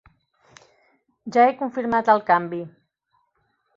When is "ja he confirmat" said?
1.35-2.11